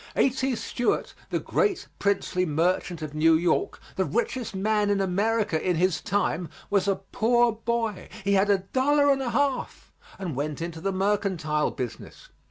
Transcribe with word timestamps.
A.T. 0.15 0.55
Stewart, 0.55 1.13
the 1.29 1.39
great 1.39 1.87
princely 1.99 2.43
merchant 2.43 3.03
of 3.03 3.13
New 3.13 3.35
York, 3.35 3.79
the 3.97 4.03
richest 4.03 4.55
man 4.55 4.89
in 4.89 4.99
America 4.99 5.61
in 5.63 5.75
his 5.75 6.01
time, 6.01 6.49
was 6.71 6.87
a 6.87 6.95
poor 7.11 7.51
boy; 7.51 8.09
he 8.23 8.33
had 8.33 8.49
a 8.49 8.57
dollar 8.73 9.11
and 9.11 9.21
a 9.21 9.29
half 9.29 9.93
and 10.17 10.35
went 10.35 10.59
into 10.59 10.81
the 10.81 10.91
mercantile 10.91 11.69
business. 11.69 12.29